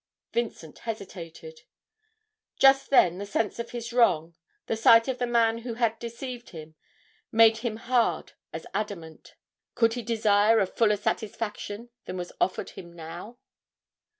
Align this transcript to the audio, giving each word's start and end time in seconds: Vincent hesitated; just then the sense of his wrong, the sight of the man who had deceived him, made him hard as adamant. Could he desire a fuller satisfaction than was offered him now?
Vincent 0.33 0.79
hesitated; 0.79 1.61
just 2.57 2.89
then 2.89 3.19
the 3.19 3.25
sense 3.27 3.59
of 3.59 3.69
his 3.69 3.93
wrong, 3.93 4.35
the 4.65 4.75
sight 4.75 5.07
of 5.07 5.19
the 5.19 5.27
man 5.27 5.59
who 5.59 5.75
had 5.75 5.99
deceived 5.99 6.49
him, 6.49 6.73
made 7.31 7.57
him 7.57 7.75
hard 7.77 8.31
as 8.51 8.65
adamant. 8.73 9.35
Could 9.75 9.93
he 9.93 10.01
desire 10.01 10.59
a 10.59 10.65
fuller 10.65 10.97
satisfaction 10.97 11.91
than 12.05 12.17
was 12.17 12.31
offered 12.41 12.71
him 12.71 12.91
now? 12.91 13.37